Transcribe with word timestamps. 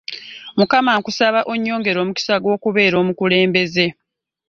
Mukama 0.57 0.91
nkusab 0.99 1.35
onyongerre 1.53 1.99
omukisa 2.03 2.35
gw'okubeera 2.43 2.95
omukulemebeze. 3.01 3.85